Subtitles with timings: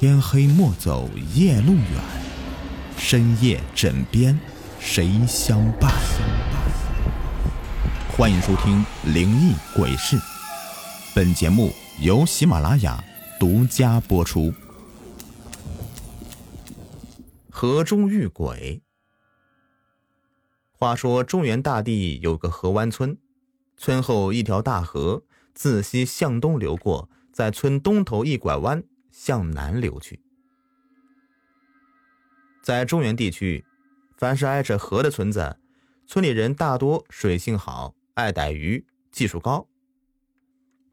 [0.00, 1.84] 天黑莫走夜路远，
[2.96, 4.40] 深夜枕边
[4.80, 5.92] 谁相伴？
[8.16, 8.82] 欢迎收听
[9.12, 10.16] 《灵异鬼事》，
[11.14, 11.70] 本节目
[12.00, 13.04] 由喜马拉雅
[13.38, 14.54] 独家播出。
[17.50, 18.80] 河中遇鬼。
[20.72, 23.18] 话说中原大地有个河湾村，
[23.76, 28.82] 村后一条大河自西向东流过，在村东头一拐弯。
[29.10, 30.20] 向南流去。
[32.62, 33.64] 在中原地区，
[34.16, 35.58] 凡是挨着河的村子，
[36.06, 39.66] 村里人大多水性好，爱逮鱼，技术高。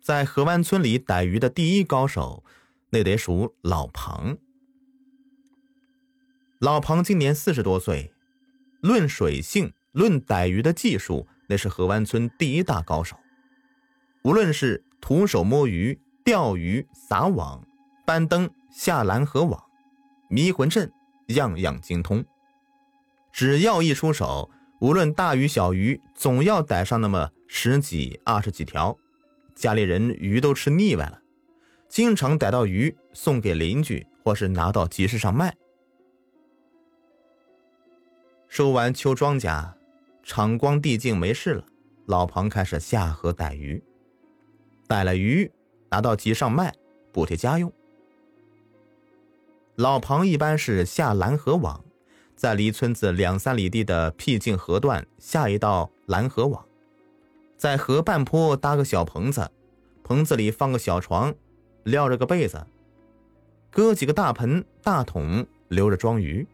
[0.00, 2.42] 在河湾村里逮鱼的第一高手，
[2.90, 4.38] 那得数老庞。
[6.58, 8.12] 老庞今年四十多岁，
[8.80, 13.18] 论水性，论逮鱼的技术，那是河湾村第一大高手。
[14.24, 17.66] 无论是徒手摸鱼、钓鱼、撒网。
[18.10, 19.62] 搬灯、下拦河网、
[20.28, 20.92] 迷魂阵，
[21.28, 22.24] 样样精通。
[23.30, 28.98] 只要一出手，无论大鱼小鱼，总要逮上那么十几、二十几条。
[29.54, 31.20] 家里人鱼都吃腻歪了，
[31.88, 35.56] 经常逮到鱼送给邻居，或是拿到集市上卖。
[38.48, 39.74] 收完秋庄稼，
[40.24, 41.64] 场光地静，没事了，
[42.06, 43.80] 老庞开始下河逮鱼。
[44.88, 45.52] 逮了鱼，
[45.90, 46.74] 拿到集上卖，
[47.12, 47.72] 补贴家用。
[49.80, 51.82] 老庞一般是下拦河网，
[52.36, 56.62] 在离村子两三里地的僻静河段下一道拦河网，
[57.56, 59.50] 在河半坡搭个小棚子，
[60.04, 61.34] 棚子里放个小床，
[61.84, 62.66] 撂着个被子，
[63.70, 66.46] 搁几个大盆大桶，留着装鱼。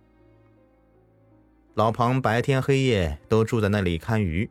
[1.74, 4.48] 老庞白天黑夜都住在那里看鱼。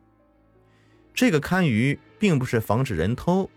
[1.14, 3.48] 这个看鱼并不是防止人偷，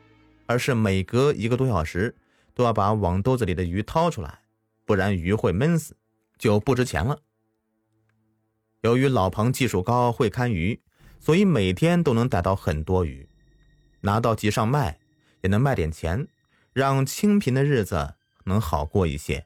[0.45, 2.15] 而是每隔一个多小时
[2.55, 4.39] 都要把网兜子里的鱼掏出来。
[4.89, 5.95] 不然鱼会闷死，
[6.39, 7.21] 就不值钱了。
[8.81, 10.81] 由于老庞技术高，会看鱼，
[11.19, 13.29] 所以每天都能逮到很多鱼，
[14.01, 14.99] 拿到集上卖，
[15.41, 16.27] 也能卖点钱，
[16.73, 19.45] 让清贫的日子能好过一些。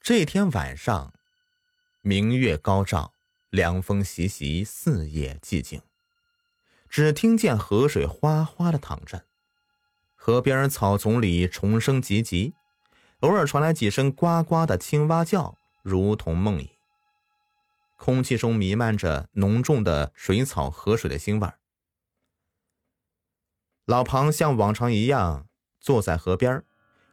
[0.00, 1.12] 这天晚上，
[2.00, 3.12] 明月高照，
[3.50, 5.82] 凉风习习，四野寂静，
[6.88, 9.26] 只听见河水哗哗的淌着。
[10.20, 12.52] 河边草丛里虫声唧唧，
[13.20, 16.70] 偶尔传来几声呱呱的青蛙叫，如同梦呓。
[17.96, 21.48] 空气中弥漫着浓重的水草、河水的腥味。
[23.86, 25.46] 老庞像往常一样
[25.80, 26.64] 坐在河边，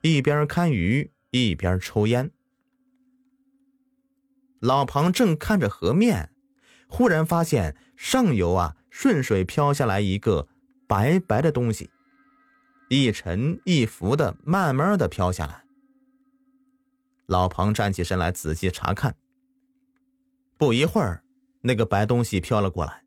[0.01, 2.31] 一边看鱼一边抽烟。
[4.59, 6.31] 老庞正看着河面，
[6.87, 10.47] 忽然发现上游啊顺水飘下来一个
[10.87, 11.91] 白白的东西。
[12.89, 15.63] 一沉一浮的，慢慢的飘下来。
[17.25, 19.15] 老庞站起身来，仔细查看。
[20.57, 21.23] 不一会儿，
[21.61, 23.03] 那个白东西飘了过来，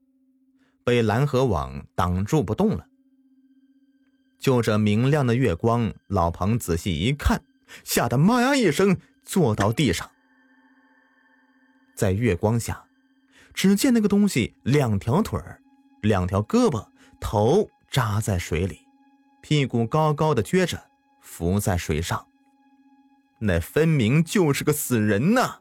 [0.85, 2.87] 被蓝河网挡住不动了。
[4.39, 7.43] 就这明亮的月光，老庞仔细一看，
[7.85, 10.11] 吓得“妈呀”一声，坐到地上。
[11.95, 12.85] 在月光下，
[13.55, 15.41] 只见那个东西两条腿，
[16.03, 16.89] 两条胳膊，
[17.21, 18.88] 头扎在水里。
[19.49, 20.79] 屁股高高的撅着，
[21.23, 22.27] 浮在水上，
[23.39, 25.61] 那分明就是个死人呐！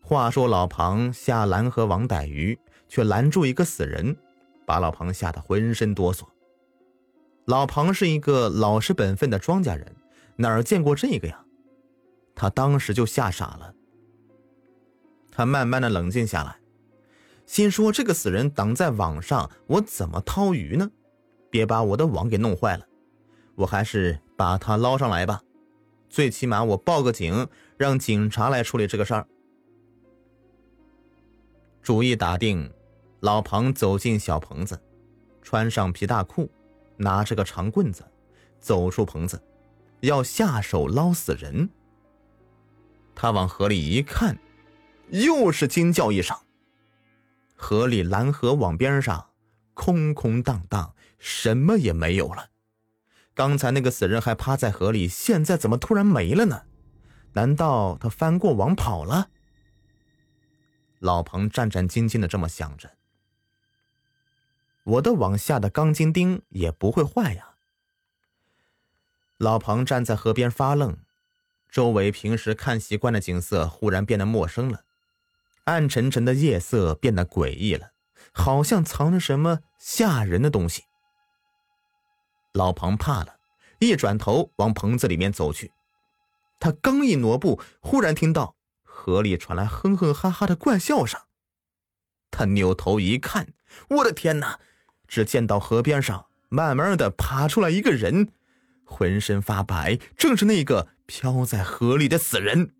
[0.00, 2.58] 话说老庞下拦河网逮鱼，
[2.88, 4.16] 却拦住一个死人，
[4.64, 6.26] 把老庞吓得浑身哆嗦。
[7.44, 9.94] 老庞是一个老实本分的庄稼人，
[10.36, 11.44] 哪儿见过这个呀？
[12.34, 13.74] 他当时就吓傻了。
[15.30, 16.56] 他慢慢的冷静下来，
[17.44, 20.90] 心说：这个死人挡在网上，我怎么掏鱼呢？
[21.52, 22.86] 别把我的网给弄坏了，
[23.56, 25.42] 我还是把它捞上来吧。
[26.08, 27.46] 最起码我报个警，
[27.76, 29.26] 让警察来处理这个事儿。
[31.82, 32.72] 主意打定，
[33.20, 34.80] 老庞走进小棚子，
[35.42, 36.50] 穿上皮大裤，
[36.96, 38.02] 拿着个长棍子，
[38.58, 39.38] 走出棚子，
[40.00, 41.68] 要下手捞死人。
[43.14, 44.38] 他往河里一看，
[45.10, 46.34] 又是惊叫一声。
[47.54, 49.26] 河里拦河网边上。
[49.74, 52.50] 空空荡荡，什么也没有了。
[53.34, 56.64] 刚才那个死人还趴在河里，现在怎么突然没了呢？
[57.32, 59.30] 难道他翻过网跑了？
[60.98, 62.90] 老彭战战兢兢的这么想着。
[64.84, 67.54] 我的网下的钢筋钉也不会坏呀。
[69.38, 70.98] 老彭站在河边发愣，
[71.70, 74.84] 周围平时看习惯的景色忽然变得陌生了，
[75.64, 77.91] 暗沉沉的夜色变得诡异了。
[78.32, 80.82] 好像藏着什么吓人的东西。
[82.52, 83.36] 老庞怕了，
[83.78, 85.72] 一转头往棚子里面走去。
[86.58, 91.20] 他刚一挪步，忽然听到河里传来哼哼哈哈的怪笑声。
[92.30, 93.52] 他扭头一看，
[93.88, 94.58] 我的天哪！
[95.06, 98.32] 只见到河边上慢慢的爬出来一个人，
[98.84, 102.74] 浑身发白，正是那个漂在河里的死人。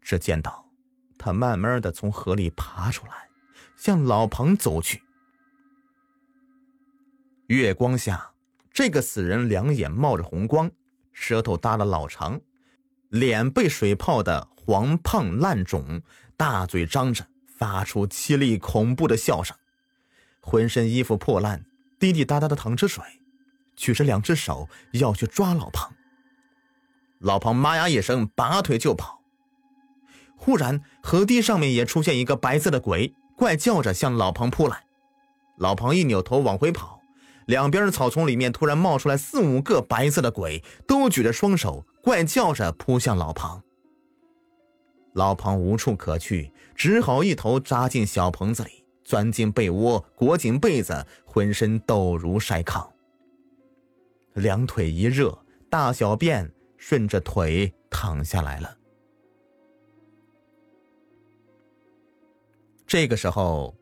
[0.00, 0.68] 只见到
[1.18, 3.25] 他慢慢的从河里爬出来，
[3.76, 5.02] 向老庞走去。
[7.46, 8.32] 月光下，
[8.72, 10.70] 这个死人两眼冒着红光。
[11.12, 12.40] 舌头耷了老长，
[13.08, 16.02] 脸被水泡的黄胖烂肿，
[16.36, 19.56] 大嘴张着，发出凄厉恐怖的笑声，
[20.40, 21.64] 浑身衣服破烂，
[21.98, 23.02] 滴滴答答的淌着水，
[23.74, 25.94] 举着两只手要去抓老庞。
[27.18, 29.22] 老庞妈呀一声，拔腿就跑。
[30.36, 34.84] 忽然，河堤上面也出现一个白色的鬼，怪叫着向老庞扑来。
[35.58, 37.00] 老庞一扭头往回跑。
[37.46, 43.62] 两边的草丛里面突然冒出来四五个白色的鬼，都举着双手，怪叫着扑向老庞。
[45.12, 52.92] 老庞无处可去，只好一头扎进小棚子里，钻进被窝，裹紧被子，浑身抖如筛糠。
[54.34, 55.38] 两腿一热，
[55.70, 58.76] 大小便顺着腿淌下来了。
[62.86, 63.76] 这个时候，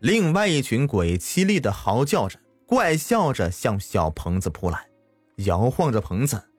[0.00, 2.40] 另外一群鬼凄厉的嚎叫着。
[2.66, 4.88] 怪笑着向小棚子扑来，
[5.36, 6.50] 摇晃着棚子。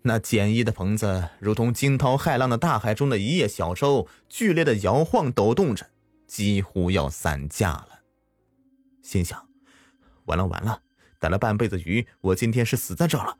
[0.00, 5.90] 那简易的棚子如同惊涛骇浪的大海中的一叶小舟，剧烈的摇晃抖动着，
[6.26, 7.88] 几乎要散架了。
[9.02, 9.46] 心想：
[10.24, 10.80] 完了完了，
[11.18, 13.36] 打了半辈子鱼，我今天是死在这了。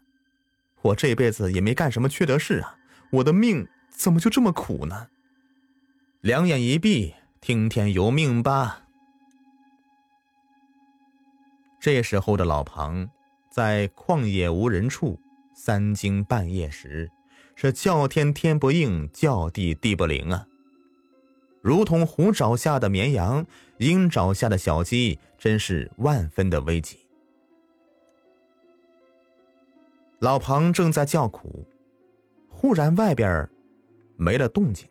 [0.83, 2.77] 我这辈子也没干什么缺德事啊，
[3.13, 5.09] 我的命怎么就这么苦呢？
[6.21, 8.85] 两眼一闭，听天由命吧。
[11.81, 13.11] 这时候的老庞，
[13.51, 15.19] 在旷野无人处，
[15.53, 17.11] 三更半夜时，
[17.57, 20.47] 是叫天天不应，叫地地不灵啊！
[21.61, 23.45] 如同虎爪下的绵羊，
[23.79, 27.01] 鹰爪下的小鸡，真是万分的危急。
[30.21, 31.67] 老庞正在叫苦，
[32.49, 33.51] 忽然外边
[34.17, 34.89] 没了动静，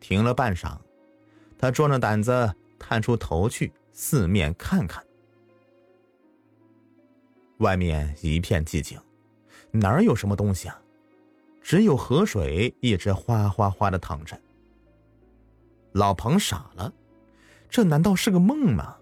[0.00, 0.78] 停了半晌，
[1.58, 5.04] 他壮着胆子探出头去，四面看看。
[7.58, 8.98] 外面一片寂静，
[9.72, 10.80] 哪儿有什么东西啊？
[11.60, 14.40] 只有河水一直哗哗哗的淌着。
[15.92, 16.92] 老庞傻了，
[17.68, 18.96] 这难道是个梦吗？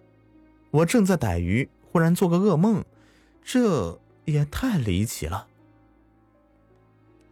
[0.70, 2.84] 我正在逮鱼，忽然做个噩梦，
[3.42, 5.46] 这也太离奇了。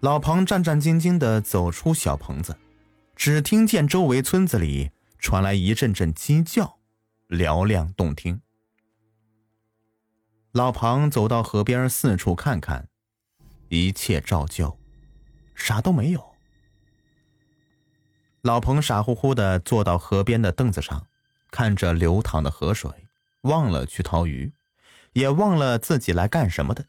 [0.01, 2.55] 老庞战战兢兢的走出小棚子，
[3.17, 6.79] 只听见周围村子里传来一阵阵鸡叫，
[7.29, 8.41] 嘹亮动听。
[10.53, 12.89] 老庞走到河边，四处看看，
[13.69, 14.79] 一切照旧，
[15.55, 16.35] 啥都没有。
[18.43, 21.07] 老彭傻乎乎的坐到河边的凳子上，
[21.51, 22.91] 看着流淌的河水，
[23.43, 24.53] 忘了去掏鱼，
[25.15, 26.87] 也忘了自己来干什么的，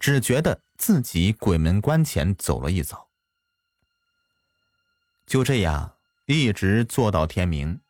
[0.00, 3.08] 只觉得自己鬼门关前走了一遭。
[5.26, 5.94] 就这样，
[6.26, 7.80] 一直坐到天明。